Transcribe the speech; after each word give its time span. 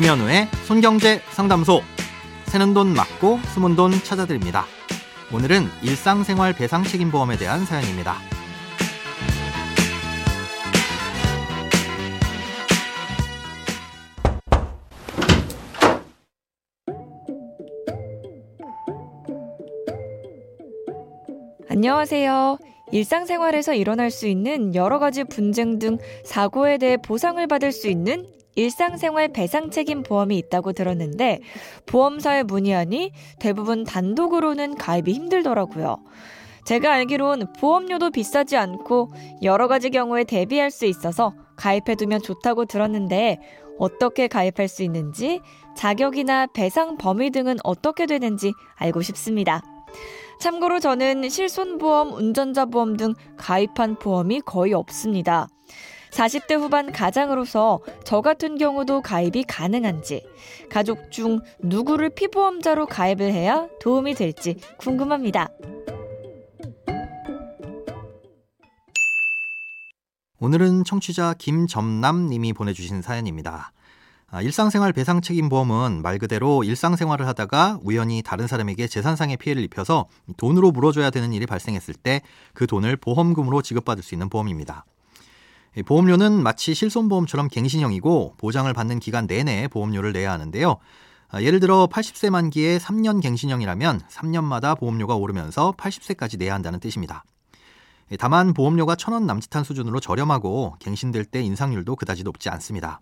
김현우의 0.00 0.46
손경제 0.64 1.18
상담소. 1.32 1.80
새는 2.44 2.72
돈 2.72 2.94
맞고 2.94 3.40
숨은 3.52 3.74
돈 3.74 3.90
찾아드립니다. 3.90 4.64
오늘은 5.34 5.66
일상생활 5.82 6.52
배상 6.52 6.84
책임 6.84 7.10
보험에 7.10 7.36
대한 7.36 7.64
사연입니다. 7.64 8.14
안녕하세요. 21.68 22.58
일상생활에서 22.92 23.74
일어날 23.74 24.12
수 24.12 24.28
있는 24.28 24.76
여러 24.76 25.00
가지 25.00 25.24
분쟁 25.24 25.80
등 25.80 25.98
사고에 26.24 26.78
대해 26.78 26.96
보상을 26.96 27.44
받을 27.48 27.72
수 27.72 27.88
있는 27.88 28.28
일상생활 28.58 29.28
배상 29.28 29.70
책임 29.70 30.02
보험이 30.02 30.36
있다고 30.38 30.72
들었는데 30.72 31.38
보험사에 31.86 32.42
문의하니 32.42 33.12
대부분 33.38 33.84
단독으로는 33.84 34.74
가입이 34.74 35.12
힘들더라고요. 35.12 35.98
제가 36.64 36.92
알기론 36.92 37.52
보험료도 37.60 38.10
비싸지 38.10 38.56
않고 38.56 39.12
여러 39.42 39.68
가지 39.68 39.90
경우에 39.90 40.24
대비할 40.24 40.72
수 40.72 40.86
있어서 40.86 41.34
가입해두면 41.56 42.20
좋다고 42.20 42.64
들었는데 42.64 43.38
어떻게 43.78 44.26
가입할 44.26 44.66
수 44.66 44.82
있는지 44.82 45.40
자격이나 45.76 46.48
배상 46.48 46.96
범위 46.96 47.30
등은 47.30 47.58
어떻게 47.62 48.06
되는지 48.06 48.52
알고 48.74 49.02
싶습니다. 49.02 49.62
참고로 50.40 50.80
저는 50.80 51.28
실손보험, 51.28 52.12
운전자 52.12 52.64
보험 52.64 52.96
등 52.96 53.14
가입한 53.36 54.00
보험이 54.00 54.40
거의 54.40 54.72
없습니다. 54.72 55.48
40대 56.10 56.54
후반 56.58 56.92
가장으로서 56.92 57.80
저 58.04 58.20
같은 58.20 58.58
경우도 58.58 59.02
가입이 59.02 59.44
가능한지, 59.44 60.24
가족 60.70 61.10
중 61.10 61.40
누구를 61.60 62.10
피보험자로 62.10 62.86
가입을 62.86 63.32
해야 63.32 63.68
도움이 63.80 64.14
될지 64.14 64.56
궁금합니다. 64.78 65.48
오늘은 70.40 70.84
청취자 70.84 71.34
김점남 71.38 72.28
님이 72.28 72.52
보내주신 72.52 73.02
사연입니다. 73.02 73.72
아, 74.30 74.42
일상생활 74.42 74.92
배상 74.92 75.22
책임 75.22 75.48
보험은 75.48 76.02
말 76.02 76.18
그대로 76.18 76.62
일상생활을 76.62 77.26
하다가 77.26 77.80
우연히 77.82 78.22
다른 78.22 78.46
사람에게 78.46 78.86
재산상의 78.86 79.38
피해를 79.38 79.62
입혀서 79.64 80.06
돈으로 80.36 80.70
물어줘야 80.70 81.10
되는 81.10 81.32
일이 81.32 81.46
발생했을 81.46 81.94
때 81.94 82.20
그 82.52 82.66
돈을 82.66 82.96
보험금으로 82.96 83.62
지급받을 83.62 84.02
수 84.02 84.14
있는 84.14 84.28
보험입니다. 84.28 84.84
보험료는 85.82 86.42
마치 86.42 86.74
실손보험처럼 86.74 87.48
갱신형이고 87.48 88.34
보장을 88.38 88.72
받는 88.72 88.98
기간 89.00 89.26
내내 89.26 89.68
보험료를 89.68 90.12
내야 90.12 90.32
하는데요. 90.32 90.78
아, 91.30 91.42
예를 91.42 91.60
들어 91.60 91.86
80세 91.86 92.30
만기에 92.30 92.78
3년 92.78 93.20
갱신형이라면 93.20 94.00
3년마다 94.08 94.78
보험료가 94.78 95.14
오르면서 95.14 95.74
80세까지 95.76 96.38
내야 96.38 96.54
한다는 96.54 96.80
뜻입니다. 96.80 97.24
다만 98.18 98.54
보험료가 98.54 98.96
천원 98.96 99.26
남짓한 99.26 99.64
수준으로 99.64 100.00
저렴하고 100.00 100.76
갱신될 100.78 101.26
때 101.26 101.42
인상률도 101.42 101.96
그다지 101.96 102.24
높지 102.24 102.48
않습니다. 102.48 103.00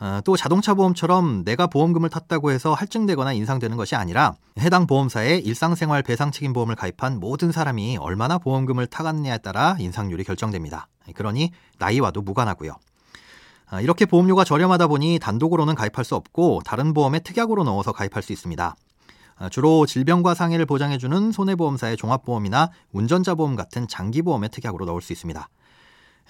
어, 0.00 0.20
또 0.24 0.36
자동차 0.36 0.74
보험처럼 0.74 1.44
내가 1.44 1.66
보험금을 1.66 2.08
탔다고 2.08 2.52
해서 2.52 2.72
할증되거나 2.72 3.32
인상되는 3.32 3.76
것이 3.76 3.96
아니라 3.96 4.34
해당 4.60 4.86
보험사에 4.86 5.38
일상생활 5.38 6.02
배상 6.04 6.30
책임 6.30 6.52
보험을 6.52 6.76
가입한 6.76 7.18
모든 7.18 7.50
사람이 7.50 7.96
얼마나 7.96 8.38
보험금을 8.38 8.86
타갔느냐에 8.86 9.38
따라 9.38 9.76
인상률이 9.80 10.22
결정됩니다. 10.22 10.86
그러니 11.14 11.50
나이와도 11.78 12.22
무관하고요. 12.22 12.76
어, 13.72 13.80
이렇게 13.80 14.06
보험료가 14.06 14.44
저렴하다 14.44 14.86
보니 14.86 15.18
단독으로는 15.18 15.74
가입할 15.74 16.04
수 16.04 16.14
없고 16.14 16.62
다른 16.64 16.94
보험에 16.94 17.18
특약으로 17.18 17.64
넣어서 17.64 17.92
가입할 17.92 18.22
수 18.22 18.32
있습니다. 18.32 18.76
어, 19.40 19.48
주로 19.48 19.84
질병과 19.84 20.34
상해를 20.34 20.64
보장해주는 20.64 21.32
손해보험사의 21.32 21.96
종합보험이나 21.96 22.70
운전자 22.92 23.34
보험 23.34 23.56
같은 23.56 23.88
장기보험에 23.88 24.48
특약으로 24.48 24.84
넣을 24.84 25.02
수 25.02 25.12
있습니다. 25.12 25.48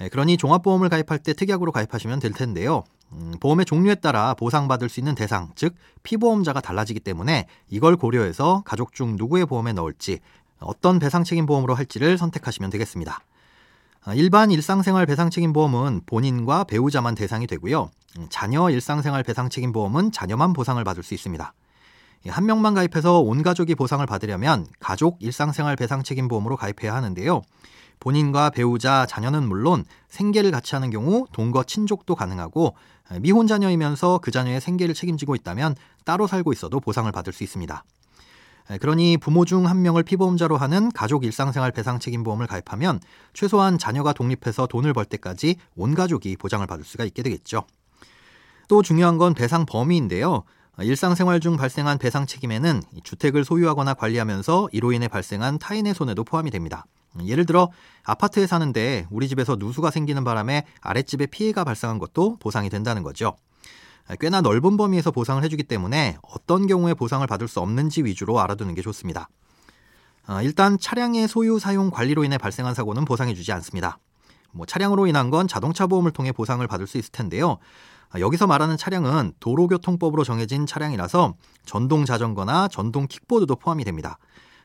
예, 0.00 0.08
그러니 0.08 0.36
종합보험을 0.36 0.88
가입할 0.88 1.18
때 1.18 1.32
특약으로 1.32 1.72
가입하시면 1.72 2.20
될 2.20 2.32
텐데요. 2.32 2.84
음, 3.12 3.34
보험의 3.40 3.66
종류에 3.66 3.96
따라 3.96 4.34
보상받을 4.34 4.88
수 4.88 5.00
있는 5.00 5.14
대상, 5.14 5.50
즉 5.54 5.74
피보험자가 6.02 6.60
달라지기 6.60 7.00
때문에 7.00 7.46
이걸 7.68 7.96
고려해서 7.96 8.62
가족 8.64 8.92
중 8.92 9.16
누구의 9.16 9.46
보험에 9.46 9.72
넣을지 9.72 10.20
어떤 10.60 10.98
배상 10.98 11.24
책임 11.24 11.46
보험으로 11.46 11.74
할지를 11.74 12.18
선택하시면 12.18 12.70
되겠습니다. 12.70 13.20
아, 14.04 14.14
일반 14.14 14.50
일상생활 14.50 15.06
배상책임 15.06 15.52
보험은 15.52 16.02
본인과 16.06 16.64
배우자만 16.64 17.14
대상이 17.14 17.46
되고요. 17.46 17.90
음, 18.18 18.26
자녀 18.30 18.70
일상생활 18.70 19.22
배상책임 19.22 19.72
보험은 19.72 20.12
자녀만 20.12 20.52
보상을 20.52 20.82
받을 20.82 21.02
수 21.02 21.14
있습니다. 21.14 21.52
한 22.26 22.46
명만 22.46 22.74
가입해서 22.74 23.20
온 23.20 23.42
가족이 23.42 23.74
보상을 23.74 24.04
받으려면 24.04 24.66
가족 24.80 25.18
일상생활 25.20 25.76
배상책임 25.76 26.28
보험으로 26.28 26.56
가입해야 26.56 26.94
하는데요. 26.94 27.42
본인과 28.00 28.50
배우자, 28.50 29.06
자녀는 29.06 29.48
물론 29.48 29.84
생계를 30.08 30.50
같이 30.50 30.74
하는 30.74 30.90
경우 30.90 31.26
동거 31.32 31.64
친족도 31.64 32.14
가능하고 32.14 32.74
미혼 33.20 33.46
자녀이면서 33.46 34.18
그 34.22 34.30
자녀의 34.30 34.60
생계를 34.60 34.94
책임지고 34.94 35.34
있다면 35.34 35.74
따로 36.04 36.26
살고 36.26 36.52
있어도 36.52 36.80
보상을 36.80 37.10
받을 37.10 37.32
수 37.32 37.42
있습니다. 37.42 37.84
그러니 38.80 39.16
부모 39.16 39.46
중 39.46 39.66
한 39.66 39.80
명을 39.80 40.02
피보험자로 40.02 40.58
하는 40.58 40.92
가족 40.92 41.24
일상생활 41.24 41.72
배상 41.72 41.98
책임 41.98 42.22
보험을 42.22 42.46
가입하면 42.46 43.00
최소한 43.32 43.78
자녀가 43.78 44.12
독립해서 44.12 44.66
돈을 44.66 44.92
벌 44.92 45.06
때까지 45.06 45.56
온 45.74 45.94
가족이 45.94 46.36
보장을 46.36 46.66
받을 46.66 46.84
수가 46.84 47.04
있게 47.04 47.22
되겠죠. 47.22 47.64
또 48.68 48.82
중요한 48.82 49.16
건 49.16 49.32
배상 49.32 49.64
범위인데요. 49.64 50.44
일상생활 50.80 51.40
중 51.40 51.56
발생한 51.56 51.96
배상 51.96 52.26
책임에는 52.26 52.82
주택을 53.02 53.44
소유하거나 53.44 53.94
관리하면서 53.94 54.68
이로 54.72 54.92
인해 54.92 55.08
발생한 55.08 55.58
타인의 55.58 55.94
손해도 55.94 56.24
포함이 56.24 56.50
됩니다. 56.50 56.84
예를 57.26 57.46
들어 57.46 57.70
아파트에 58.04 58.46
사는데 58.46 59.06
우리 59.10 59.28
집에서 59.28 59.56
누수가 59.58 59.90
생기는 59.90 60.24
바람에 60.24 60.64
아랫집에 60.80 61.26
피해가 61.26 61.64
발생한 61.64 61.98
것도 61.98 62.36
보상이 62.38 62.70
된다는 62.70 63.02
거죠. 63.02 63.36
꽤나 64.20 64.40
넓은 64.40 64.76
범위에서 64.76 65.10
보상을 65.10 65.42
해주기 65.44 65.64
때문에 65.64 66.16
어떤 66.22 66.66
경우에 66.66 66.94
보상을 66.94 67.26
받을 67.26 67.46
수 67.46 67.60
없는지 67.60 68.04
위주로 68.04 68.40
알아두는 68.40 68.74
게 68.74 68.82
좋습니다. 68.82 69.28
아, 70.26 70.42
일단 70.42 70.78
차량의 70.78 71.28
소유, 71.28 71.58
사용, 71.58 71.90
관리로 71.90 72.24
인해 72.24 72.38
발생한 72.38 72.74
사고는 72.74 73.04
보상해주지 73.04 73.52
않습니다. 73.52 73.98
뭐 74.52 74.66
차량으로 74.66 75.06
인한 75.06 75.30
건 75.30 75.46
자동차 75.48 75.86
보험을 75.86 76.10
통해 76.10 76.32
보상을 76.32 76.66
받을 76.66 76.86
수 76.86 76.98
있을 76.98 77.10
텐데요. 77.12 77.58
아, 78.10 78.20
여기서 78.20 78.46
말하는 78.46 78.76
차량은 78.76 79.32
도로교통법으로 79.40 80.24
정해진 80.24 80.66
차량이라서 80.66 81.34
전동 81.66 82.04
자전거나 82.04 82.68
전동 82.68 83.06
킥보드도 83.06 83.56
포함이 83.56 83.84
됩니다. 83.84 84.18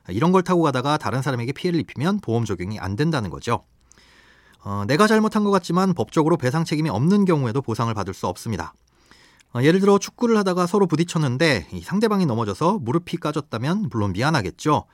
이런 0.10 0.32
걸 0.32 0.44
타고 0.44 0.62
가다가 0.62 0.98
다른 0.98 1.22
사람에게 1.22 1.54
피해를 1.54 1.80
입히면 1.80 2.20
보험 2.20 2.46
적용이 2.46 2.80
안 2.80 2.96
된다는 2.96 3.30
거죠. 3.30 3.64
어, 4.64 4.84
내가 4.88 5.08
잘못한 5.08 5.44
것 5.44 5.52
같지만 5.52 5.94
법적으로 5.94 6.38
배상 6.38 6.64
책임이 6.64 6.90
없는 6.90 7.26
경우에도 7.26 7.62
보상을 7.62 7.94
받을 7.94 8.14
수 8.14 8.28
없습니다. 8.28 8.74
어, 9.54 9.62
예를 9.62 9.80
들어 9.80 10.00
축구를 10.00 10.38
하다가 10.38 10.66
서로 10.68 10.88
부딪혔는데 10.88 11.68
상대방이 11.84 12.26
넘어져서 12.26 12.80
무릎이 12.82 13.18
까졌다면 13.18 13.90
물론 13.92 14.14
미안하겠죠. 14.14 14.86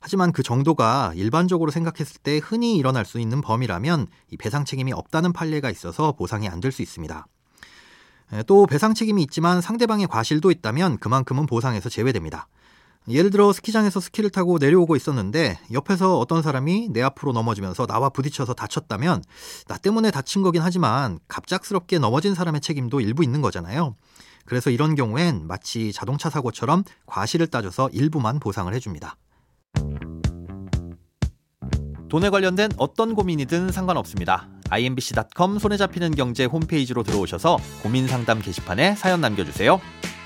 하지만 0.00 0.32
그 0.32 0.42
정도가 0.42 1.12
일반적으로 1.14 1.70
생각했을 1.70 2.20
때 2.22 2.40
흔히 2.42 2.76
일어날 2.76 3.04
수 3.04 3.20
있는 3.20 3.40
범위라면 3.40 4.06
이 4.30 4.36
배상 4.36 4.64
책임이 4.64 4.92
없다는 4.92 5.32
판례가 5.32 5.70
있어서 5.70 6.12
보상이 6.12 6.48
안 6.48 6.60
될 6.60 6.72
수 6.72 6.82
있습니다. 6.82 7.26
또 8.46 8.66
배상 8.66 8.92
책임이 8.94 9.22
있지만 9.22 9.60
상대방의 9.60 10.06
과실도 10.06 10.50
있다면 10.50 10.98
그만큼은 10.98 11.46
보상에서 11.46 11.88
제외됩니다. 11.88 12.46
예를 13.10 13.30
들어 13.30 13.52
스키장에서 13.52 14.00
스키를 14.00 14.30
타고 14.30 14.58
내려오고 14.58 14.96
있었는데 14.96 15.58
옆에서 15.72 16.18
어떤 16.18 16.42
사람이 16.42 16.88
내 16.90 17.02
앞으로 17.02 17.32
넘어지면서 17.32 17.86
나와 17.86 18.08
부딪혀서 18.10 18.54
다쳤다면 18.54 19.22
나 19.66 19.76
때문에 19.76 20.10
다친 20.10 20.42
거긴 20.42 20.62
하지만 20.62 21.18
갑작스럽게 21.28 21.98
넘어진 21.98 22.34
사람의 22.34 22.60
책임도 22.60 23.00
일부 23.00 23.24
있는 23.24 23.40
거잖아요. 23.40 23.96
그래서 24.44 24.70
이런 24.70 24.94
경우엔 24.94 25.46
마치 25.46 25.92
자동차 25.92 26.30
사고처럼 26.30 26.84
과실을 27.06 27.48
따져서 27.48 27.88
일부만 27.92 28.40
보상을 28.40 28.72
해줍니다. 28.72 29.16
돈에 32.08 32.30
관련된 32.30 32.70
어떤 32.78 33.14
고민이든 33.14 33.70
상관없습니다. 33.70 34.48
imbc.com 34.70 35.58
손에 35.58 35.76
잡히는 35.76 36.14
경제 36.14 36.44
홈페이지로 36.46 37.02
들어오셔서 37.02 37.58
고민 37.82 38.08
상담 38.08 38.40
게시판에 38.40 38.94
사연 38.94 39.20
남겨주세요. 39.20 39.80